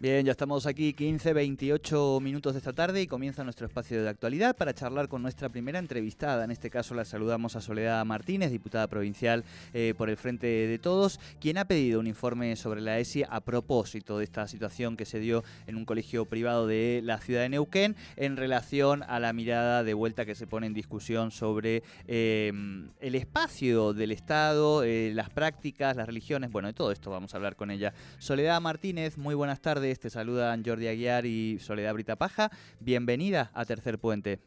Bien, 0.00 0.24
ya 0.24 0.30
estamos 0.30 0.64
aquí 0.66 0.92
15, 0.92 1.32
28 1.32 2.20
minutos 2.22 2.52
de 2.52 2.58
esta 2.58 2.72
tarde 2.72 3.02
y 3.02 3.08
comienza 3.08 3.42
nuestro 3.42 3.66
espacio 3.66 4.00
de 4.00 4.08
actualidad 4.08 4.54
para 4.54 4.72
charlar 4.72 5.08
con 5.08 5.22
nuestra 5.22 5.48
primera 5.48 5.80
entrevistada. 5.80 6.44
En 6.44 6.52
este 6.52 6.70
caso 6.70 6.94
la 6.94 7.04
saludamos 7.04 7.56
a 7.56 7.60
Soledad 7.60 8.06
Martínez, 8.06 8.52
diputada 8.52 8.86
provincial 8.86 9.42
eh, 9.74 9.94
por 9.98 10.08
el 10.08 10.16
Frente 10.16 10.46
de 10.46 10.78
Todos, 10.78 11.18
quien 11.40 11.58
ha 11.58 11.64
pedido 11.64 11.98
un 11.98 12.06
informe 12.06 12.54
sobre 12.54 12.80
la 12.80 13.00
ESI 13.00 13.24
a 13.28 13.40
propósito 13.40 14.18
de 14.18 14.24
esta 14.24 14.46
situación 14.46 14.96
que 14.96 15.04
se 15.04 15.18
dio 15.18 15.42
en 15.66 15.74
un 15.74 15.84
colegio 15.84 16.26
privado 16.26 16.68
de 16.68 17.00
la 17.02 17.18
ciudad 17.18 17.40
de 17.40 17.48
Neuquén 17.48 17.96
en 18.14 18.36
relación 18.36 19.02
a 19.02 19.18
la 19.18 19.32
mirada 19.32 19.82
de 19.82 19.94
vuelta 19.94 20.24
que 20.24 20.36
se 20.36 20.46
pone 20.46 20.68
en 20.68 20.74
discusión 20.74 21.32
sobre 21.32 21.82
eh, 22.06 22.52
el 23.00 23.16
espacio 23.16 23.94
del 23.94 24.12
Estado, 24.12 24.84
eh, 24.84 25.10
las 25.12 25.28
prácticas, 25.30 25.96
las 25.96 26.06
religiones. 26.06 26.52
Bueno, 26.52 26.68
de 26.68 26.74
todo 26.74 26.92
esto 26.92 27.10
vamos 27.10 27.34
a 27.34 27.38
hablar 27.38 27.56
con 27.56 27.72
ella. 27.72 27.92
Soledad 28.20 28.60
Martínez, 28.60 29.18
muy 29.18 29.34
buenas 29.34 29.60
tardes. 29.60 29.87
Te 29.96 30.10
saludan 30.10 30.62
Jordi 30.62 30.86
Aguiar 30.86 31.24
y 31.24 31.58
Soledad 31.60 31.94
Brita 31.94 32.16
Paja. 32.16 32.50
Bienvenida 32.78 33.50
a 33.54 33.64
Tercer 33.64 33.98
Puente. 33.98 34.38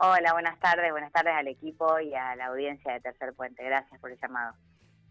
Hola, 0.00 0.32
buenas 0.32 0.58
tardes. 0.58 0.90
Buenas 0.90 1.12
tardes 1.12 1.32
al 1.32 1.46
equipo 1.46 2.00
y 2.00 2.12
a 2.14 2.34
la 2.34 2.46
audiencia 2.46 2.92
de 2.92 3.00
Tercer 3.00 3.34
Puente. 3.34 3.62
Gracias 3.62 4.00
por 4.00 4.10
el 4.10 4.18
llamado. 4.20 4.54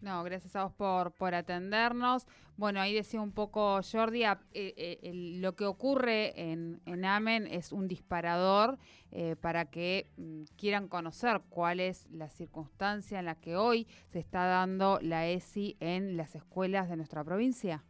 No, 0.02 0.22
gracias 0.22 0.54
a 0.56 0.64
vos 0.64 0.72
por, 0.72 1.12
por 1.12 1.34
atendernos. 1.34 2.26
Bueno, 2.56 2.80
ahí 2.80 2.94
decía 2.94 3.20
un 3.20 3.32
poco 3.32 3.80
Jordi, 3.82 4.24
eh, 4.24 4.36
eh, 4.52 5.10
lo 5.40 5.56
que 5.56 5.64
ocurre 5.64 6.38
en, 6.50 6.80
en, 6.84 7.04
AMEN 7.04 7.46
es 7.46 7.72
un 7.72 7.88
disparador 7.88 8.78
eh, 9.12 9.36
para 9.36 9.66
que 9.66 10.10
mm, 10.16 10.42
quieran 10.56 10.88
conocer 10.88 11.40
cuál 11.48 11.80
es 11.80 12.06
la 12.10 12.28
circunstancia 12.28 13.18
en 13.18 13.26
la 13.26 13.34
que 13.34 13.56
hoy 13.56 13.86
se 14.08 14.18
está 14.18 14.44
dando 14.46 14.98
la 15.02 15.26
ESI 15.26 15.76
en 15.80 16.16
las 16.16 16.34
escuelas 16.34 16.88
de 16.88 16.96
nuestra 16.96 17.22
provincia. 17.24 17.82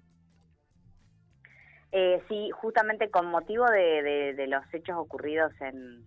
Eh, 1.92 2.22
sí, 2.28 2.50
justamente 2.52 3.10
con 3.10 3.26
motivo 3.26 3.66
de, 3.66 4.34
de, 4.36 4.46
los 4.46 4.62
hechos 4.72 4.96
ocurridos 4.96 5.52
en, 5.60 6.06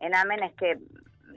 en 0.00 0.14
Amen 0.14 0.42
es 0.42 0.52
que 0.54 0.78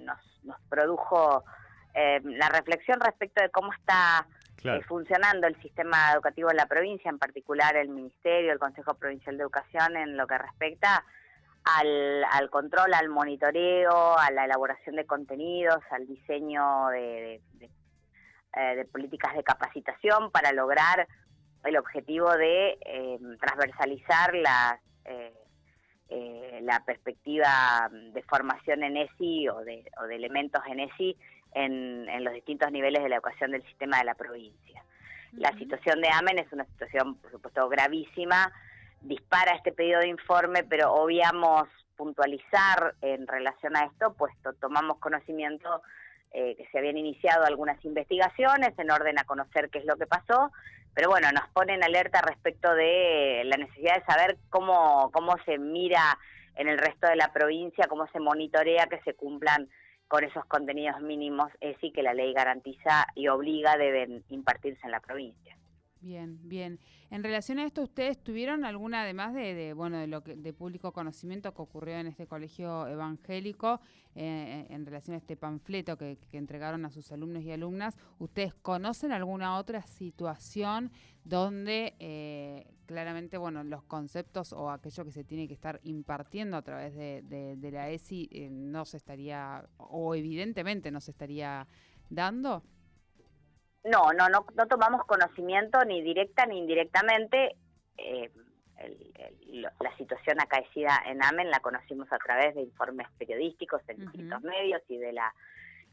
nos, 0.04 0.20
nos 0.44 0.60
produjo 0.70 1.46
eh, 1.94 2.20
la 2.24 2.50
reflexión 2.50 3.00
respecto 3.00 3.42
de 3.42 3.50
cómo 3.50 3.72
está 3.72 4.28
eh, 4.66 4.82
funcionando 4.88 5.48
el 5.48 5.56
sistema 5.62 6.12
educativo 6.14 6.52
en 6.52 6.58
la 6.58 6.66
provincia, 6.66 7.10
en 7.10 7.20
particular 7.20 7.78
el 7.78 7.88
Ministerio, 7.88 8.52
el 8.52 8.60
Consejo 8.60 8.96
Provincial 8.96 9.38
de 9.38 9.44
Educación, 9.44 9.96
en 9.96 10.18
lo 10.18 10.28
que 10.28 10.38
respecta 10.38 11.06
al, 11.64 12.24
al 12.32 12.50
control, 12.50 12.94
al 12.94 13.10
monitoreo, 13.10 14.18
a 14.18 14.30
la 14.32 14.46
elaboración 14.46 14.96
de 14.96 15.06
contenidos, 15.06 15.80
al 15.92 16.06
diseño 16.06 16.88
de, 16.90 17.42
de, 17.54 17.70
eh, 18.58 18.86
políticas 18.92 19.36
de 19.36 19.44
capacitación 19.44 20.32
para 20.32 20.52
lograr 20.52 21.08
el 21.66 21.78
objetivo 21.78 22.32
de 22.36 22.78
eh, 22.86 23.20
transversalizar 23.40 24.36
la, 24.36 24.80
eh, 25.06 25.34
eh, 26.10 26.60
la 26.62 26.84
perspectiva 26.86 27.90
de 27.92 28.22
formación 28.24 28.84
en 28.84 28.98
ESI 28.98 29.50
o 29.50 29.60
de, 29.64 29.84
o 30.02 30.08
de 30.08 30.16
elementos 30.16 30.62
en 30.68 30.80
ESI 30.80 31.18
en, 31.54 32.08
en, 32.10 32.24
los 32.24 32.34
distintos 32.34 32.72
niveles 32.72 33.02
de 33.02 33.10
la 33.10 33.16
educación 33.16 33.52
del 33.52 33.64
sistema 33.64 33.98
de 33.98 34.06
la 34.06 34.16
provincia. 34.16 34.84
La 35.34 35.52
situación 35.58 36.02
de 36.02 36.10
AMEN 36.10 36.40
es 36.40 36.52
una 36.54 36.66
situación, 36.66 37.16
por 37.16 37.32
supuesto, 37.32 37.68
gravísima, 37.68 38.52
dispara 39.02 39.56
este 39.56 39.72
pedido 39.72 40.00
de 40.00 40.08
informe, 40.08 40.64
pero 40.64 40.94
obviamos 40.94 41.68
puntualizar 41.96 42.96
en 43.02 43.28
relación 43.28 43.76
a 43.76 43.86
esto, 43.86 44.14
puesto 44.14 44.54
tomamos 44.54 44.98
conocimiento 45.00 45.82
eh, 46.32 46.56
que 46.58 46.68
se 46.68 46.78
habían 46.78 46.98
iniciado 46.98 47.46
algunas 47.46 47.84
investigaciones 47.86 48.78
en 48.78 48.92
orden 48.92 49.18
a 49.18 49.24
conocer 49.24 49.70
qué 49.70 49.80
es 49.80 49.86
lo 49.86 49.96
que 49.96 50.06
pasó, 50.06 50.52
pero 50.96 51.10
bueno, 51.10 51.30
nos 51.34 51.48
pone 51.50 51.74
en 51.74 51.84
alerta 51.84 52.22
respecto 52.22 52.74
de 52.74 53.44
la 53.46 53.58
necesidad 53.58 53.96
de 53.96 54.06
saber 54.06 54.38
cómo, 54.50 55.12
cómo 55.12 55.36
se 55.46 55.58
mira 55.58 56.18
en 56.56 56.70
el 56.70 56.78
resto 56.78 57.08
de 57.08 57.18
la 57.18 57.34
provincia, 57.34 57.88
cómo 57.88 58.08
se 58.08 58.20
monitorea 58.22 58.88
que 58.88 59.02
se 59.02 59.14
cumplan 59.14 59.70
con 60.08 60.24
esos 60.24 60.46
contenidos 60.46 61.02
mínimos, 61.02 61.52
es 61.60 61.76
sí 61.82 61.92
que 61.92 62.02
la 62.02 62.14
ley 62.14 62.34
garantiza 62.34 63.08
y 63.14 63.28
obliga 63.28 63.76
deben 63.76 64.24
impartirse 64.30 64.82
en 64.86 64.92
la 64.92 65.02
provincia. 65.02 65.58
Bien, 66.02 66.38
bien. 66.44 66.80
En 67.10 67.24
relación 67.24 67.58
a 67.58 67.66
esto, 67.66 67.82
¿ustedes 67.82 68.24
tuvieron 68.24 68.64
alguna, 68.64 69.02
además 69.02 69.34
de, 69.34 69.56
de 69.56 69.74
bueno, 69.74 69.98
de 69.98 70.06
lo 70.06 70.24
que, 70.24 70.36
de 70.36 70.54
público 70.54 70.92
conocimiento 70.92 71.52
que 71.54 71.62
ocurrió 71.62 71.96
en 71.96 72.06
este 72.06 72.28
colegio 72.28 72.86
evangélico, 72.88 73.82
eh, 74.14 74.68
en 74.70 74.86
relación 74.86 75.16
a 75.16 75.18
este 75.18 75.36
panfleto 75.36 75.98
que, 75.98 76.20
que, 76.30 76.38
entregaron 76.38 76.86
a 76.86 76.92
sus 76.92 77.12
alumnos 77.12 77.44
y 77.44 77.52
alumnas, 77.52 77.98
¿ustedes 78.20 78.54
conocen 78.54 79.12
alguna 79.12 79.58
otra 79.58 79.82
situación 79.82 80.92
donde 81.24 81.96
eh, 82.00 82.68
claramente, 82.86 83.38
bueno, 83.38 83.64
los 83.64 83.84
conceptos 83.84 84.54
o 84.54 84.70
aquello 84.70 85.06
que 85.06 85.12
se 85.12 85.24
tiene 85.24 85.48
que 85.48 85.56
estar 85.56 85.80
impartiendo 85.84 86.56
a 86.56 86.62
través 86.62 86.94
de, 86.96 87.24
de, 87.24 87.56
de 87.56 87.72
la 87.72 87.90
ESI 87.90 88.30
eh, 88.32 88.50
no 88.52 88.86
se 88.86 88.98
estaría, 88.98 89.68
o 89.78 90.14
evidentemente 90.14 90.92
no 90.92 91.02
se 91.02 91.12
estaría 91.12 91.68
dando? 92.10 92.64
No, 93.86 94.12
no, 94.14 94.30
no, 94.30 94.46
no 94.56 94.68
tomamos 94.68 95.06
conocimiento 95.06 95.84
ni 95.86 96.02
directa 96.02 96.46
ni 96.46 96.58
indirectamente. 96.58 97.56
Eh, 97.98 98.30
el, 98.80 99.14
el, 99.16 99.62
la 99.62 99.96
situación 99.98 100.42
acaecida 100.42 101.02
en 101.06 101.24
Amen 101.24 101.50
la 101.50 101.60
conocimos 101.62 102.12
a 102.12 102.18
través 102.18 102.56
de 102.56 102.62
informes 102.62 103.08
periodísticos 103.18 103.82
en 103.88 103.96
uh 103.96 104.00
-huh. 104.00 104.12
distintos 104.12 104.42
medios 104.42 104.82
y 104.90 104.98
de 104.98 105.14
la 105.14 105.34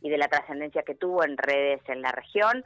y 0.00 0.10
de 0.10 0.18
la 0.18 0.26
trascendencia 0.26 0.82
que 0.82 0.96
tuvo 0.96 1.22
en 1.24 1.36
redes 1.36 1.80
en 1.88 2.02
la 2.02 2.10
región. 2.10 2.64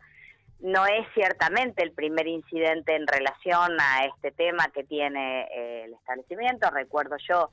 No 0.61 0.87
es 0.87 1.07
ciertamente 1.13 1.83
el 1.83 1.93
primer 1.93 2.27
incidente 2.27 2.97
en 2.97 3.07
relación 3.07 3.77
a 3.79 4.07
este 4.07 4.31
tema 4.33 4.69
que 4.73 4.85
tiene 4.85 5.43
eh, 5.51 5.85
el 5.85 5.93
establecimiento. 5.93 6.71
Recuerdo 6.71 7.17
yo 7.29 7.51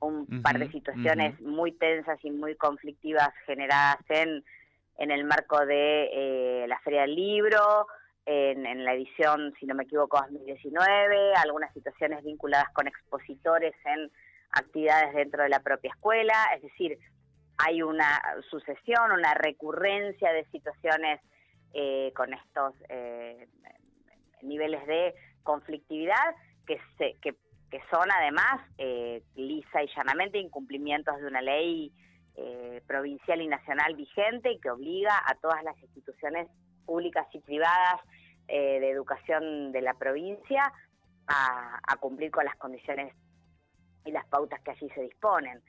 un 0.00 0.14
uh 0.20 0.26
-huh, 0.26 0.42
par 0.42 0.58
de 0.60 0.70
situaciones 0.70 1.34
uh 1.40 1.42
-huh. 1.42 1.56
muy 1.58 1.72
tensas 1.72 2.18
y 2.24 2.30
muy 2.30 2.54
conflictivas 2.54 3.30
generadas 3.46 3.98
en 4.10 4.44
en 5.00 5.10
el 5.10 5.24
marco 5.24 5.64
de 5.64 6.10
eh, 6.12 6.68
la 6.68 6.78
Feria 6.80 7.00
del 7.02 7.14
Libro, 7.14 7.86
en, 8.26 8.84
la 8.84 8.92
edición, 8.92 9.54
si 9.58 9.66
no 9.66 9.74
me 9.74 9.84
equivoco, 9.84 10.20
2019, 10.20 11.34
algunas 11.34 11.72
situaciones 11.72 12.22
vinculadas 12.22 12.68
con 12.74 12.86
expositores 12.86 13.74
en 13.86 14.10
actividades 14.52 15.14
dentro 15.14 15.42
de 15.42 15.48
la 15.48 15.60
propia 15.60 15.90
escuela, 15.90 16.34
es 16.54 16.62
decir, 16.62 16.98
hay 17.56 17.82
una 17.82 18.20
sucesión, 18.50 19.12
una 19.12 19.34
recurrencia 19.34 20.32
de 20.32 20.44
situaciones 20.50 21.20
eh, 21.72 22.12
con 22.14 22.32
estos 22.34 22.74
eh, 22.90 23.48
niveles 24.42 24.86
de 24.86 25.14
conflictividad 25.42 26.36
que, 26.66 26.78
se, 26.98 27.16
que, 27.22 27.34
que 27.70 27.80
son 27.90 28.10
además 28.12 28.60
eh, 28.76 29.22
lisa 29.34 29.82
y 29.82 29.88
llanamente 29.96 30.38
incumplimientos 30.38 31.18
de 31.18 31.26
una 31.26 31.40
ley 31.40 31.90
eh, 32.36 32.82
provincial 32.86 33.40
y 33.40 33.48
nacional 33.48 33.94
vigente 33.96 34.52
y 34.52 34.60
que 34.60 34.70
obliga 34.70 35.12
a 35.26 35.34
todas 35.36 35.62
las 35.62 35.76
instituciones 35.82 36.48
públicas 36.86 37.26
y 37.32 37.40
privadas 37.40 38.00
eh, 38.48 38.80
de 38.80 38.90
educación 38.90 39.72
de 39.72 39.82
la 39.82 39.94
provincia 39.94 40.72
a, 41.26 41.80
a, 41.86 41.96
cumplir 41.96 42.30
con 42.30 42.44
las 42.44 42.56
condiciones 42.56 43.14
y 44.04 44.12
las 44.12 44.26
pautas 44.26 44.60
que 44.62 44.72
allí 44.72 44.88
se 44.90 45.02
disponen. 45.02 45.62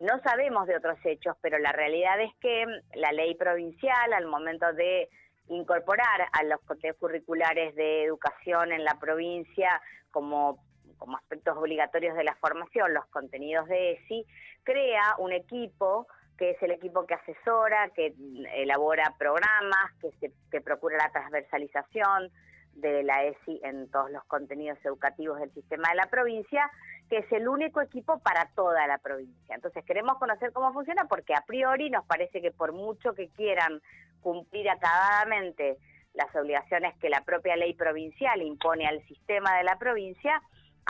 No 0.00 0.20
sabemos 0.22 0.66
de 0.68 0.76
otros 0.76 0.98
hechos, 1.04 1.36
pero 1.40 1.58
la 1.58 1.72
realidad 1.72 2.20
es 2.20 2.32
que 2.40 2.64
la 2.94 3.10
ley 3.12 3.34
provincial, 3.34 4.12
al 4.12 4.26
momento 4.26 4.72
de 4.72 5.08
incorporar 5.48 6.28
a 6.32 6.44
los 6.44 6.60
contenidos 6.60 7.00
curriculares 7.00 7.74
de 7.74 8.04
educación 8.04 8.72
en 8.72 8.84
la 8.84 8.98
provincia 9.00 9.80
como 10.10 10.62
como 10.98 11.16
aspectos 11.16 11.56
obligatorios 11.56 12.16
de 12.16 12.24
la 12.24 12.34
formación, 12.36 12.92
los 12.92 13.06
contenidos 13.06 13.68
de 13.68 13.92
ESI, 13.92 14.26
crea 14.64 15.14
un 15.18 15.32
equipo 15.32 16.06
que 16.36 16.50
es 16.50 16.62
el 16.62 16.70
equipo 16.70 17.04
que 17.06 17.14
asesora, 17.14 17.90
que 17.90 18.14
elabora 18.54 19.14
programas, 19.18 19.92
que, 20.00 20.12
se, 20.20 20.32
que 20.50 20.60
procura 20.60 20.96
la 20.96 21.10
transversalización 21.10 22.30
de 22.74 23.02
la 23.02 23.24
ESI 23.24 23.60
en 23.64 23.90
todos 23.90 24.10
los 24.10 24.24
contenidos 24.24 24.78
educativos 24.84 25.40
del 25.40 25.52
sistema 25.52 25.88
de 25.90 25.96
la 25.96 26.06
provincia, 26.06 26.70
que 27.08 27.18
es 27.18 27.32
el 27.32 27.48
único 27.48 27.80
equipo 27.80 28.20
para 28.20 28.48
toda 28.54 28.86
la 28.86 28.98
provincia. 28.98 29.54
Entonces 29.54 29.84
queremos 29.84 30.18
conocer 30.18 30.52
cómo 30.52 30.72
funciona 30.72 31.06
porque 31.06 31.34
a 31.34 31.44
priori 31.46 31.90
nos 31.90 32.06
parece 32.06 32.40
que 32.40 32.52
por 32.52 32.72
mucho 32.72 33.14
que 33.14 33.28
quieran 33.30 33.82
cumplir 34.20 34.68
acabadamente 34.70 35.76
las 36.14 36.34
obligaciones 36.36 36.96
que 36.98 37.10
la 37.10 37.22
propia 37.22 37.56
ley 37.56 37.74
provincial 37.74 38.42
impone 38.42 38.86
al 38.86 39.04
sistema 39.06 39.56
de 39.56 39.64
la 39.64 39.78
provincia, 39.78 40.40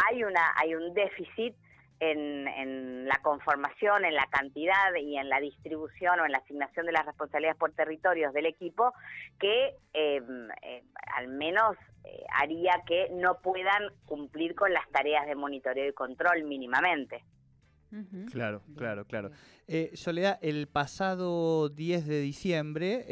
hay 0.07 0.25
una 0.25 0.53
hay 0.57 0.75
un 0.75 0.95
déficit 0.95 1.55
en, 2.01 2.47
en, 2.47 3.07
la 3.07 3.19
conformación, 3.23 4.05
en 4.05 4.15
la 4.15 4.27
cantidad 4.31 4.95
y 5.01 5.17
en 5.17 5.29
la 5.29 5.41
distribución 5.41 6.21
o 6.21 6.27
en 6.27 6.33
la 6.33 6.39
asignación 6.39 6.87
de 6.87 6.93
las 6.93 7.05
responsabilidades 7.05 7.59
por 7.59 7.73
territorios 7.73 8.33
del 8.33 8.47
equipo 8.47 8.93
que 9.41 9.75
eh, 9.95 10.23
eh, 10.63 10.83
al 11.17 11.29
menos 11.29 11.77
eh, 12.05 12.25
haría 12.35 12.83
que 12.87 13.09
no 13.13 13.39
puedan 13.41 13.93
cumplir 14.07 14.55
con 14.55 14.73
las 14.73 14.89
tareas 14.91 15.27
de 15.27 15.35
monitoreo 15.35 15.89
y 15.89 15.93
control 15.93 16.45
mínimamente. 16.45 17.25
Uh 17.91 17.97
-huh. 17.97 18.31
Claro, 18.31 18.63
claro, 18.77 19.05
claro. 19.07 19.31
Eh, 19.67 19.91
Soledad, 19.95 20.39
el 20.43 20.69
pasado 20.69 21.69
10 21.69 22.07
de 22.07 22.21
diciembre 22.21 23.05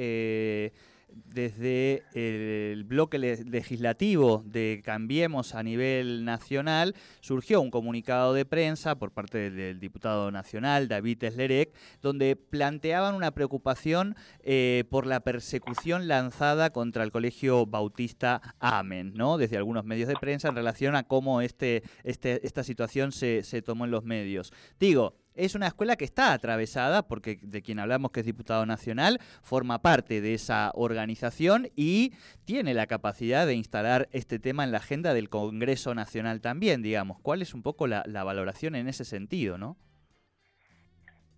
desde 1.25 2.05
el 2.15 2.85
bloque 2.85 3.19
legislativo 3.19 4.43
de 4.47 4.83
Cambiemos 4.85 5.55
a 5.55 5.63
nivel 5.63 6.25
nacional 6.25 6.95
surgió 7.21 7.61
un 7.61 7.71
comunicado 7.71 8.35
de 8.35 8.45
prensa 8.45 8.97
por 8.99 9.11
parte 9.13 9.51
del 9.51 9.81
diputado 9.81 10.31
nacional 10.31 10.89
David 10.89 11.25
Eslerec, 11.25 11.73
donde 12.03 12.37
planteaban 12.37 13.15
una 13.15 13.33
preocupación 13.33 14.17
eh, 14.41 14.85
por 14.91 15.07
la 15.07 15.21
persecución 15.21 16.09
lanzada 16.09 16.71
contra 16.71 17.05
el 17.05 17.13
Colegio 17.13 17.67
Bautista 17.67 18.41
Amen, 18.61 19.13
¿no? 19.15 19.39
Desde 19.39 19.57
algunos 19.57 19.85
medios 19.85 20.09
de 20.09 20.15
prensa 20.15 20.49
en 20.49 20.57
relación 20.57 20.97
a 20.97 21.05
cómo 21.05 21.41
este, 21.41 21.83
este 22.05 22.47
esta 22.47 22.63
situación 22.63 23.13
se, 23.13 23.43
se 23.43 23.63
tomó 23.63 23.85
en 23.85 23.91
los 23.91 24.05
medios. 24.05 24.53
Digo, 24.79 25.15
es 25.37 25.55
una 25.55 25.69
escuela 25.69 25.97
que 25.97 26.05
está 26.05 26.33
atravesada, 26.33 27.03
porque 27.03 27.39
de 27.43 27.63
quien 27.63 27.79
hablamos 27.79 28.11
que 28.11 28.21
es 28.21 28.27
diputado 28.27 28.67
nacional, 28.67 29.21
forma 29.43 29.81
parte 29.81 30.21
de 30.21 30.35
esa 30.35 30.73
organización 30.75 31.69
y 31.77 32.15
tiene 32.45 32.75
la 32.75 32.87
capacidad 32.87 33.47
de 33.47 33.55
instalar 33.55 34.09
este 34.13 34.39
tema 34.39 34.65
en 34.65 34.73
la 34.73 34.79
agenda 34.79 35.15
del 35.15 35.29
Congreso 35.29 35.95
Nacional 35.95 36.41
también, 36.41 36.83
digamos. 36.83 37.19
¿Cuál 37.21 37.43
es 37.43 37.55
un 37.55 37.63
poco 37.63 37.87
la, 37.87 38.03
valoración 38.25 38.75
en 38.75 38.89
ese 38.89 39.05
sentido, 39.05 39.57
no? 39.57 39.77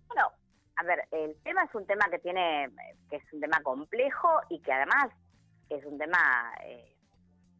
Bueno, 0.07 0.31
a 0.77 0.83
ver, 0.83 1.01
el 1.11 1.35
tema 1.43 1.63
es 1.65 1.75
un 1.75 1.85
tema 1.85 2.05
que 2.09 2.19
tiene, 2.19 2.69
que 3.09 3.17
es 3.17 3.33
un 3.33 3.41
tema 3.41 3.61
complejo 3.61 4.29
y 4.49 4.59
que 4.61 4.71
además 4.71 5.09
es 5.69 5.85
un 5.85 5.99
tema 5.99 6.17
eh, 6.63 6.95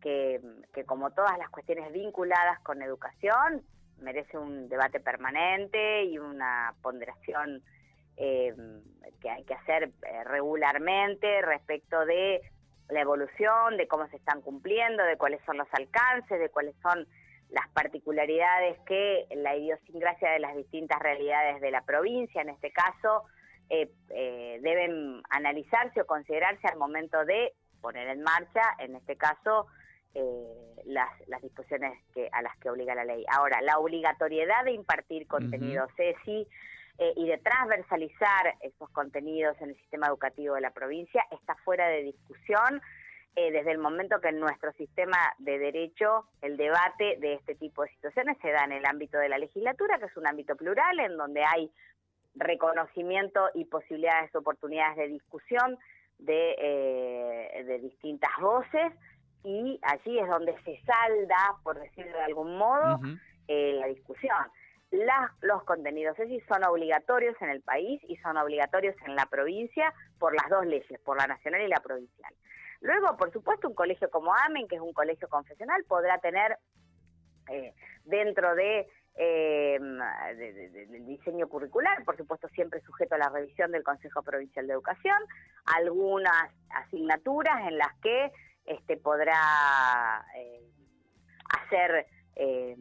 que, 0.01 0.41
que 0.74 0.83
como 0.86 1.12
todas 1.12 1.38
las 1.38 1.50
cuestiones 1.50 1.91
vinculadas 1.94 2.59
con 2.62 2.81
educación, 2.81 3.63
merece 4.01 4.38
un 4.38 4.69
debate 4.69 5.00
permanente 5.00 6.04
y 6.04 6.18
una 6.18 6.74
ponderación 6.81 7.63
eh, 8.18 8.54
que 9.22 9.30
hay 9.30 9.44
que 9.44 9.54
hacer 9.54 9.84
eh, 9.84 10.24
regularmente 10.25 11.42
respecto 11.42 12.06
de 12.06 12.42
la 12.90 13.01
evolución, 13.01 13.78
de 13.78 13.88
cómo 13.88 14.07
se 14.10 14.18
están 14.18 14.42
cumpliendo, 14.42 15.04
de 15.04 15.18
cuáles 15.18 15.42
son 15.46 15.57
los 15.57 15.68
alcances, 15.72 16.40
de 16.40 16.50
cuáles 16.50 16.75
son 16.81 17.07
las 17.50 17.68
particularidades 17.69 18.80
que 18.86 19.28
la 19.36 19.56
idiosincrasia 19.56 20.31
de 20.31 20.40
las 20.40 20.56
distintas 20.56 21.00
realidades 21.00 21.62
de 21.62 21.72
la 21.72 21.81
provincia, 21.81 22.42
en 22.42 22.50
este 22.50 22.72
caso, 22.72 23.24
eh, 23.69 23.90
deben 24.62 25.22
analizarse 25.30 26.01
o 26.01 26.06
considerarse 26.06 26.68
al 26.68 26.78
momento 26.78 27.24
de 27.25 27.54
poner 27.81 28.07
en 28.10 28.22
marcha, 28.22 28.62
en 28.80 28.96
este 28.96 29.16
caso, 29.16 29.68
eh, 30.16 30.70
las, 30.86 31.10
las 31.28 31.42
disposiciones 31.42 32.00
que, 32.14 32.30
a 32.32 32.42
las 32.42 32.58
que 32.58 32.70
obliga 32.70 32.96
la 32.96 33.06
ley. 33.06 33.26
Ahora, 33.32 33.62
la 33.62 33.78
obligatoriedad 33.78 34.64
de 34.66 34.72
impartir 34.72 35.28
contenidos 35.28 35.90
ESI 35.98 36.48
eh, 36.98 37.14
y 37.16 37.28
de 37.28 37.38
transversalizar 37.38 38.56
esos 38.62 38.90
contenidos 38.90 39.56
en 39.62 39.70
el 39.70 39.78
sistema 39.78 40.08
educativo 40.08 40.56
de 40.56 40.62
la 40.62 40.72
provincia 40.72 41.24
está 41.32 41.56
fuera 41.64 41.88
de 41.88 42.04
discusión 42.04 42.82
eh, 43.36 43.52
desde 43.52 43.72
el 43.72 43.78
momento 43.78 44.20
que 44.20 44.30
en 44.30 44.40
nuestro 44.40 44.74
sistema 44.74 45.18
de 45.38 45.60
derecho 45.60 46.26
el 46.42 46.58
debate 46.58 47.18
de 47.20 47.36
este 47.36 47.56
tipo 47.56 47.84
de 47.84 47.90
situaciones 47.92 48.38
se 48.42 48.52
da 48.52 48.66
en 48.66 48.74
el 48.74 48.86
ámbito 48.86 49.18
de 49.18 49.30
la 49.30 49.38
legislatura, 49.38 50.00
que 50.00 50.06
es 50.06 50.18
un 50.18 50.28
ámbito 50.28 50.56
plural, 50.56 51.00
en 51.00 51.16
donde 51.16 51.44
hay 51.46 51.72
reconocimiento 52.36 53.50
y 53.54 53.66
posibilidades, 53.66 54.36
oportunidades 54.36 54.98
de 54.98 55.08
discusión 55.08 55.78
de, 56.18 56.56
eh, 56.58 57.64
de 57.64 57.80
distintas 57.80 58.32
voces 58.42 58.92
y 59.44 59.80
allí 59.83 60.19
es 60.19 60.27
donde 60.27 60.56
se 60.63 60.80
salda, 60.83 61.56
por 61.63 61.80
decirlo 61.80 62.12
de 62.12 62.24
algún 62.24 62.57
modo, 62.57 63.00
eh, 63.47 63.77
la 63.80 63.88
discusión. 63.88 64.38
los 65.41 65.63
contenidos 65.63 66.18
ESI 66.19 66.41
son 66.41 66.63
obligatorios 66.63 67.36
en 67.41 67.50
el 67.50 67.62
país 67.62 68.01
y 68.07 68.18
son 68.18 68.38
obligatorios 68.38 68.95
en 69.06 69.15
la 69.15 69.25
provincia 69.27 69.94
por 70.18 70.33
las 70.33 70.50
dos 70.50 70.65
leyes, 70.65 71.00
por 71.01 71.18
la 71.18 71.27
nacional 71.27 71.62
y 71.62 71.68
la 71.68 71.80
provincial. 71.80 72.33
Luego, 72.81 73.18
por 73.18 73.31
supuesto, 73.31 73.68
un 73.68 73.75
colegio 73.75 74.09
como 74.09 74.33
AMEN, 74.33 74.68
que 74.68 74.75
es 74.75 74.81
un 74.81 74.94
colegio 74.94 75.27
confesional, 75.27 75.83
podrá 75.86 76.18
tener 76.19 76.57
eh, 77.50 77.74
dentro 78.06 78.56
de 78.56 78.88
eh, 79.21 79.77
del 80.38 81.06
diseño 81.06 81.50
curricular, 81.50 82.06
por 82.06 82.15
supuesto 82.15 82.47
siempre 82.50 82.80
sujeto 82.81 83.15
a 83.15 83.18
la 83.18 83.27
revisión 83.27 83.69
del 83.71 83.83
Consejo 83.83 84.24
Provincial 84.24 84.65
de 84.65 84.74
Educación, 84.74 85.18
algunas 85.75 86.53
asignaturas 86.69 87.68
en 87.68 87.77
las 87.77 87.94
que 88.01 88.31
este, 88.69 88.98
podrá 88.98 90.24
eh, 90.38 90.62
hacer 91.57 92.06
eh, 92.36 92.75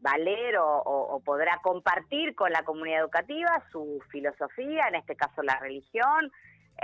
valer 0.00 0.56
o, 0.58 1.20
podrá 1.24 1.58
compartir 1.62 2.34
con 2.34 2.52
la 2.52 2.62
comunidad 2.62 3.00
educativa 3.00 3.62
su 3.72 4.02
filosofía, 4.10 4.86
en 4.88 4.96
este 4.96 5.16
caso 5.16 5.42
la 5.42 5.58
religión. 5.60 6.30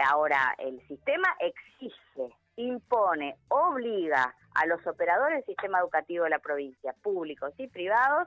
Ahora, 0.09 0.55
el 0.57 0.81
sistema 0.89 1.29
exige, 1.39 2.35
impone, 2.57 3.37
obliga 3.49 4.35
a 4.55 4.67
los 4.67 4.85
operadores 4.87 5.37
del 5.37 5.45
sistema 5.45 5.81
educativo 5.81 6.25
de 6.25 6.31
la 6.31 6.39
provincia, 6.39 6.95
públicos 7.03 7.53
y 7.59 7.69
privados, 7.69 8.27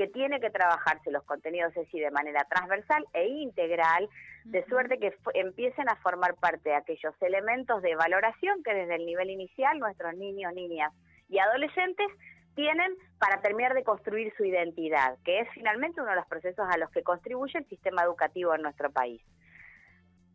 que 0.00 0.08
tiene 0.08 0.40
que 0.40 0.48
trabajarse 0.48 1.10
los 1.10 1.22
contenidos 1.24 1.76
así 1.76 2.00
de 2.00 2.10
manera 2.10 2.46
transversal 2.48 3.04
e 3.12 3.28
integral, 3.28 4.08
de 4.44 4.64
suerte 4.64 4.98
que 4.98 5.12
empiecen 5.34 5.90
a 5.90 5.96
formar 5.96 6.36
parte 6.36 6.70
de 6.70 6.74
aquellos 6.74 7.12
elementos 7.20 7.82
de 7.82 7.94
valoración 7.96 8.62
que 8.62 8.72
desde 8.72 8.94
el 8.94 9.04
nivel 9.04 9.28
inicial 9.28 9.78
nuestros 9.78 10.14
niños, 10.14 10.54
niñas 10.54 10.90
y 11.28 11.38
adolescentes 11.38 12.06
tienen 12.54 12.94
para 13.18 13.42
terminar 13.42 13.74
de 13.74 13.84
construir 13.84 14.32
su 14.38 14.44
identidad, 14.46 15.18
que 15.22 15.40
es 15.40 15.48
finalmente 15.52 16.00
uno 16.00 16.12
de 16.12 16.16
los 16.16 16.26
procesos 16.28 16.66
a 16.66 16.78
los 16.78 16.88
que 16.88 17.02
contribuye 17.02 17.58
el 17.58 17.66
sistema 17.66 18.02
educativo 18.02 18.54
en 18.54 18.62
nuestro 18.62 18.90
país. 18.90 19.20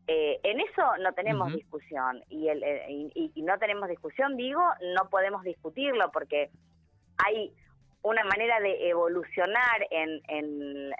Eh, 0.05 0.39
en 0.43 0.59
eso 0.59 0.83
no 1.01 1.11
tenemos 1.13 1.51
discusión 1.51 2.21
y, 2.29 2.49
el, 2.49 2.61
eh, 2.61 3.09
y 3.15 3.41
no 3.41 3.57
tenemos 3.57 3.89
discusión, 3.89 4.37
digo, 4.37 4.61
no 4.93 5.09
podemos 5.09 5.41
discutirlo 5.41 6.11
porque 6.11 6.51
hay 7.17 7.51
una 8.05 8.23
manera 8.23 8.59
de 8.59 8.87
evolucionar 8.87 9.87
en, 9.89 10.21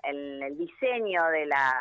el 0.03 0.57
diseño 0.57 1.23
de 1.27 1.45
la, 1.45 1.71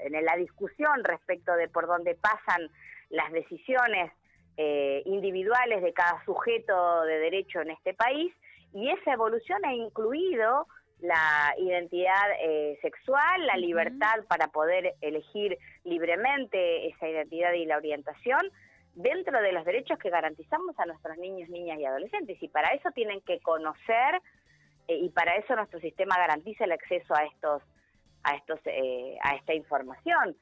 en 0.00 0.24
la 0.24 0.36
discusión 0.36 1.04
respecto 1.04 1.54
de 1.54 1.68
por 1.68 1.86
dónde 1.86 2.16
pasan 2.16 2.68
las 3.08 3.30
decisiones 3.30 4.10
eh, 4.56 5.02
individuales 5.06 5.80
de 5.80 5.92
cada 5.92 6.24
sujeto 6.24 7.02
de 7.02 7.20
derecho 7.20 7.60
en 7.60 7.70
este 7.70 7.94
país 7.94 8.34
y 8.74 8.90
esa 8.90 9.12
evolución 9.12 9.64
ha 9.64 9.72
incluido 9.72 10.66
la 11.00 11.54
identidad 11.58 12.28
eh, 12.42 12.76
sexual, 12.82 13.46
la 13.46 13.56
libertad 13.56 14.24
para 14.28 14.48
poder 14.48 14.94
elegir 15.00 15.56
libremente 15.84 16.88
esa 16.88 17.08
identidad 17.08 17.52
y 17.52 17.64
la 17.64 17.76
orientación 17.76 18.40
dentro 18.94 19.40
de 19.40 19.52
los 19.52 19.64
derechos 19.64 20.00
que 20.00 20.10
garantizamos 20.10 20.76
a 20.80 20.86
nuestros 20.86 21.16
niños, 21.18 21.48
niñas 21.48 21.78
y 21.78 21.84
adolescentes. 21.84 22.42
Y 22.42 22.48
para 22.48 22.70
eso 22.70 22.90
tienen 22.90 23.20
que 23.20 23.38
conocer 23.38 24.20
y 24.88 25.10
para 25.10 25.36
eso 25.36 25.54
nuestro 25.54 25.80
sistema 25.80 26.16
garantiza 26.16 26.64
el 26.64 26.72
acceso 26.72 27.14
a 27.14 27.24
estos 27.24 27.62
a 28.24 28.34
estos 28.34 28.58
eh, 28.64 29.16
a 29.22 29.36
esta 29.36 29.54
información. 29.54 30.36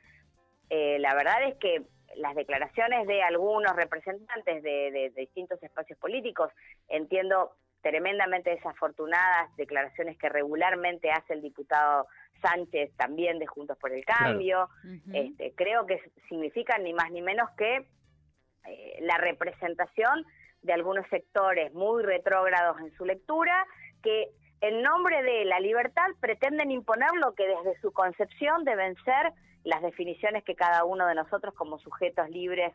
Eh, 0.70 0.98
la 1.00 1.14
verdad 1.14 1.48
es 1.48 1.56
que 1.56 1.82
las 2.16 2.34
declaraciones 2.34 3.06
de 3.06 3.22
algunos 3.22 3.74
representantes 3.74 4.62
de, 4.62 5.12
distintos 5.16 5.62
espacios 5.62 5.98
políticos 5.98 6.50
entiendo 6.88 7.52
tremendamente 7.82 8.50
desafortunadas 8.50 9.54
declaraciones 9.56 10.16
que 10.16 10.28
regularmente 10.28 11.10
hace 11.10 11.34
el 11.34 11.42
diputado 11.42 12.06
Sánchez 12.40 12.92
también 12.96 13.38
de 13.38 13.46
Juntos 13.46 13.76
por 13.78 13.92
el 13.92 14.04
Cambio. 14.04 14.68
Este, 15.12 15.52
creo 15.54 15.86
que 15.86 16.00
significan 16.28 16.82
ni 16.84 16.92
más 16.92 17.10
ni 17.10 17.22
menos 17.22 17.50
que 17.56 17.86
la 19.00 19.18
representación 19.18 20.24
de 20.62 20.72
algunos 20.72 21.06
sectores 21.08 21.72
muy 21.74 22.02
retrógrados 22.02 22.80
en 22.80 22.92
su 22.96 23.04
lectura 23.04 23.66
que 24.06 24.30
en 24.60 24.82
nombre 24.82 25.20
de 25.24 25.44
la 25.46 25.58
libertad 25.58 26.06
pretenden 26.20 26.70
imponer 26.70 27.10
lo 27.20 27.34
que 27.34 27.48
desde 27.48 27.80
su 27.80 27.92
concepción 27.92 28.64
deben 28.64 28.94
ser 29.04 29.32
las 29.64 29.82
definiciones 29.82 30.44
que 30.44 30.54
cada 30.54 30.84
uno 30.84 31.08
de 31.08 31.16
nosotros 31.16 31.52
como 31.54 31.80
sujetos 31.80 32.30
libres 32.30 32.72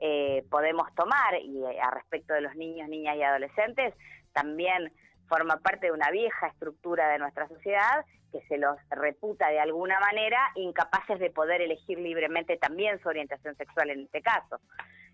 eh, 0.00 0.44
podemos 0.50 0.94
tomar 0.94 1.40
y 1.40 1.64
eh, 1.64 1.80
a 1.80 1.90
respecto 1.92 2.34
de 2.34 2.42
los 2.42 2.54
niños, 2.56 2.90
niñas 2.90 3.16
y 3.16 3.22
adolescentes 3.22 3.94
también 4.34 4.92
forma 5.30 5.56
parte 5.56 5.86
de 5.86 5.92
una 5.92 6.10
vieja 6.10 6.48
estructura 6.48 7.08
de 7.08 7.18
nuestra 7.18 7.48
sociedad 7.48 8.04
que 8.30 8.42
se 8.48 8.58
los 8.58 8.76
reputa 8.90 9.48
de 9.48 9.58
alguna 9.58 9.98
manera 9.98 10.38
incapaces 10.56 11.18
de 11.18 11.30
poder 11.30 11.62
elegir 11.62 11.98
libremente 11.98 12.58
también 12.58 13.00
su 13.00 13.08
orientación 13.08 13.56
sexual 13.56 13.88
en 13.88 14.00
este 14.02 14.20
caso. 14.20 14.60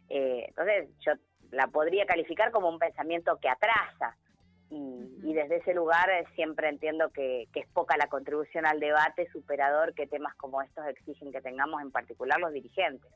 Eh, 0.09 0.47
entonces 0.49 0.89
yo 1.07 1.13
la 1.53 1.69
podría 1.69 2.05
calificar 2.05 2.51
como 2.51 2.69
un 2.69 2.81
pensamiento 2.81 3.39
que 3.41 3.49
atrasa, 3.49 4.17
y, 4.73 5.35
desde 5.35 5.57
ese 5.57 5.75
lugar 5.75 6.09
eh, 6.11 6.25
siempre 6.35 6.69
entiendo 6.69 7.11
que, 7.11 7.49
es 7.55 7.67
poca 7.73 7.97
la 7.97 8.09
contribución 8.09 8.67
al 8.67 8.81
debate 8.81 9.29
superador 9.31 9.95
que 9.95 10.07
temas 10.07 10.35
como 10.37 10.63
estos 10.63 10.87
exigen 10.87 11.31
que 11.33 11.41
tengamos, 11.41 11.83
en 11.83 11.91
particular 11.91 12.41
los 12.41 12.53
dirigentes. 12.53 13.11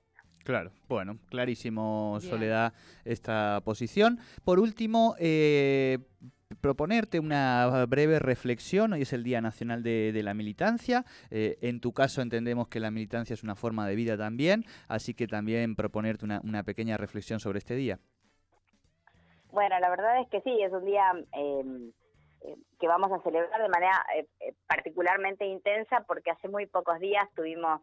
Claro, 0.45 0.71
bueno, 0.89 1.19
clarísimo, 1.29 2.19
Soledad, 2.21 2.73
esta 3.05 3.61
posición. 3.65 4.21
Por 4.45 4.61
último, 4.61 5.17
eh, 5.19 5.99
proponerte 6.61 7.19
una 7.19 7.85
breve 7.87 8.21
reflexión. 8.21 8.93
Hoy 8.93 9.03
es 9.03 9.13
el 9.13 9.25
Día 9.25 9.41
Nacional 9.41 9.83
de, 9.83 10.21
la 10.23 10.35
Militancia. 10.35 11.05
Eh, 11.31 11.59
en 11.63 11.81
tu 11.81 11.93
caso 11.93 12.23
entendemos 12.23 12.69
que 12.69 12.79
la 12.79 12.93
militancia 12.93 13.35
es 13.35 13.43
una 13.43 13.57
forma 13.57 13.89
de 13.89 13.97
vida 13.97 14.17
también, 14.17 14.65
así 14.87 15.15
que 15.15 15.27
también 15.27 15.75
proponerte 15.75 16.25
una, 16.25 16.41
una 16.45 16.63
pequeña 16.63 16.97
reflexión 16.97 17.41
sobre 17.41 17.59
este 17.59 17.75
día. 17.75 17.99
Bueno, 19.57 19.81
la 19.81 19.89
verdad 19.89 20.21
es 20.21 20.29
que 20.29 20.43
sí, 20.43 20.63
es 20.63 20.71
un 20.71 20.85
día 20.85 21.11
em, 21.33 21.91
eh, 22.43 22.57
que 22.79 22.87
vamos 22.87 23.11
a 23.11 23.23
celebrar 23.23 23.59
de 23.63 23.71
manera 23.71 24.05
eh, 24.15 24.53
particularmente 24.67 25.47
intensa 25.47 26.05
porque 26.07 26.31
hace 26.31 26.47
muy 26.47 26.67
pocos 26.67 27.01
días 27.01 27.27
estuvimos 27.31 27.81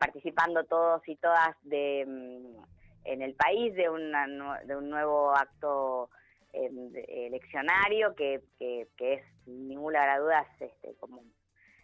participando 0.00 0.64
todos 0.64 1.00
y 1.06 1.14
todas 1.14 1.54
de, 1.62 2.04
mm, 2.04 2.64
en 3.04 3.22
el 3.22 3.36
país 3.36 3.72
de, 3.76 3.88
una, 3.88 4.26
de 4.64 4.74
un 4.74 4.90
nuevo 4.90 5.30
acto 5.30 6.10
eleccionario 6.52 8.16
que, 8.16 8.40
que, 8.58 8.88
es, 8.98 9.22
sin 9.44 9.68
ninguna 9.68 10.18
duda, 10.18 10.44
este, 10.58 10.96
como 10.98 11.22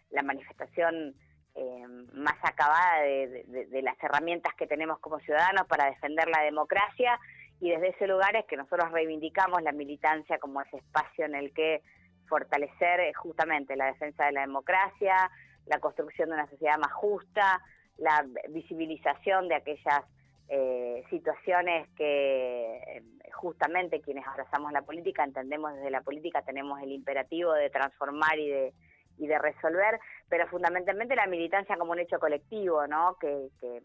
la 0.09 0.21
manifestación 0.21 1.15
eh, 1.55 1.85
más 2.13 2.37
acabada 2.41 3.03
de, 3.03 3.81
las 3.83 3.95
herramientas 4.01 4.55
que 4.55 4.65
tenemos 4.65 4.97
como 4.99 5.19
ciudadanos 5.19 5.67
para 5.67 5.85
defender 5.85 6.27
la 6.27 6.41
democracia 6.41 7.19
y 7.59 7.69
desde 7.69 7.89
ese 7.89 8.07
lugar 8.07 8.35
es 8.35 8.45
que 8.45 8.57
nosotros 8.57 8.91
reivindicamos 8.91 9.61
la 9.61 9.71
militancia 9.71 10.37
como 10.39 10.61
ese 10.61 10.77
espacio 10.77 11.25
en 11.25 11.35
el 11.35 11.53
que 11.53 11.81
fortalecer 12.27 12.99
eh, 12.99 13.13
justamente 13.13 13.75
la 13.75 13.85
defensa 13.85 14.25
de 14.25 14.33
la 14.33 14.41
democracia, 14.41 15.29
la 15.65 15.79
construcción 15.79 16.29
de 16.29 16.35
una 16.35 16.49
sociedad 16.49 16.77
más 16.77 16.91
justa, 16.93 17.61
la 17.97 18.25
visibilización 18.49 19.47
de 19.47 19.55
aquellas 19.55 20.03
eh, 20.49 21.03
situaciones 21.09 21.87
que 21.95 22.75
eh, 22.77 23.03
justamente 23.33 24.01
quienes 24.01 24.27
abrazamos 24.27 24.71
la 24.71 24.81
política 24.81 25.23
entendemos 25.23 25.73
desde 25.75 25.89
la 25.89 26.01
política 26.01 26.41
tenemos 26.41 26.81
el 26.81 26.91
imperativo 26.91 27.53
de 27.53 27.69
transformar 27.69 28.37
y 28.39 28.49
de 28.49 28.73
y 29.17 29.27
de 29.27 29.37
resolver, 29.37 29.99
pero 30.29 30.47
fundamentalmente 30.47 31.15
la 31.15 31.27
militancia 31.27 31.77
como 31.77 31.91
un 31.91 31.99
hecho 31.99 32.19
colectivo, 32.19 32.87
¿no? 32.87 33.17
Que, 33.19 33.49
que, 33.59 33.81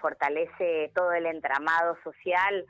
fortalece 0.00 0.90
todo 0.94 1.12
el 1.12 1.26
entramado 1.26 1.96
social 2.02 2.66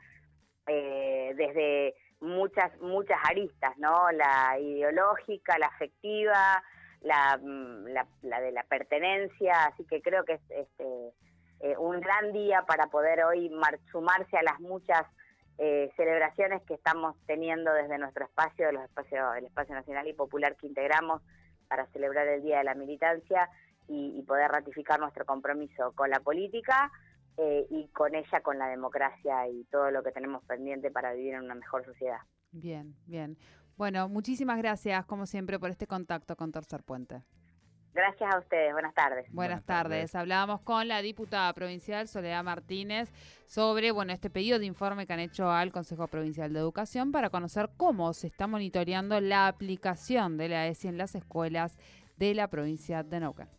eh, 0.67 1.33
desde 1.35 1.95
muchas 2.19 2.77
muchas 2.79 3.17
aristas, 3.29 3.77
¿no? 3.77 4.11
La 4.11 4.59
ideológica, 4.59 5.57
la 5.57 5.67
afectiva, 5.67 6.63
la, 7.01 7.39
mm, 7.41 7.85
de 8.21 8.51
la 8.51 8.63
pertenencia, 8.63 9.65
así 9.65 9.85
que 9.85 10.01
creo 10.01 10.25
que 10.25 10.33
es 10.33 10.41
este 10.49 11.13
eh, 11.61 11.75
un 11.77 11.99
gran 11.99 12.31
día 12.31 12.63
para 12.65 12.87
poder 12.87 13.23
hoy 13.25 13.51
sumarse 13.91 14.37
a 14.37 14.43
las 14.43 14.59
muchas 14.61 15.03
eh, 15.57 15.91
celebraciones 15.97 16.61
que 16.63 16.73
estamos 16.73 17.17
teniendo 17.25 17.73
desde 17.73 17.97
nuestro 17.97 18.25
espacio, 18.25 18.71
los 18.71 18.83
espacios, 18.83 19.35
el 19.37 19.45
espacio 19.45 19.75
nacional 19.75 20.07
y 20.07 20.13
popular 20.13 20.55
que 20.55 20.67
integramos 20.67 21.21
para 21.67 21.85
celebrar 21.87 22.27
el 22.27 22.43
Día 22.43 22.59
de 22.59 22.63
la 22.63 22.75
Militancia 22.75 23.49
y, 23.89 24.21
poder 24.23 24.51
ratificar 24.51 24.99
nuestro 24.99 25.25
compromiso 25.25 25.91
con 25.93 26.09
la 26.09 26.19
política 26.19 26.91
eh, 27.37 27.65
y 27.69 27.87
con 27.87 28.13
ella, 28.13 28.41
con 28.41 28.59
la 28.59 28.67
democracia 28.67 29.47
y 29.47 29.63
todo 29.65 29.89
lo 29.91 30.03
que 30.03 30.11
tenemos 30.11 30.43
pendiente 30.45 30.91
para 30.91 31.13
vivir 31.13 31.33
en 31.33 31.43
una 31.43 31.55
mejor 31.55 31.83
sociedad. 31.83 32.19
Bien, 32.51 32.95
bien. 33.05 33.37
Bueno, 33.75 34.09
muchísimas 34.09 34.57
gracias, 34.57 35.05
como 35.05 35.25
siempre, 35.25 35.57
por 35.57 35.69
este 35.69 35.87
contacto 35.87 36.35
con 36.35 36.51
Tercer 36.51 36.83
Puente. 36.83 37.23
Gracias 37.93 38.33
a 38.33 38.39
ustedes. 38.39 38.71
Buenas 38.71 38.93
tardes. 38.93 39.31
Buenas, 39.31 39.63
tardes. 39.63 40.13
Hablábamos 40.15 40.61
con 40.61 40.87
la 40.87 41.01
diputada 41.01 41.51
provincial 41.53 42.07
Soledad 42.07 42.43
Martínez 42.43 43.11
sobre 43.47 43.91
bueno 43.91 44.13
este 44.13 44.29
pedido 44.29 44.59
de 44.59 44.65
informe 44.65 45.07
que 45.07 45.13
han 45.13 45.19
hecho 45.19 45.49
al 45.49 45.71
Consejo 45.71 46.07
Provincial 46.07 46.53
de 46.53 46.59
Educación 46.59 47.11
para 47.11 47.29
conocer 47.29 47.69
cómo 47.77 48.13
se 48.13 48.27
está 48.27 48.47
monitoreando 48.47 49.19
la 49.21 49.47
aplicación 49.47 50.37
de 50.37 50.49
la 50.49 50.67
ESI 50.67 50.89
en 50.89 50.97
las 50.97 51.15
escuelas 51.15 51.77
de 52.17 52.35
la 52.35 52.47
provincia 52.47 53.03
de 53.03 53.19
Neuquén. 53.19 53.58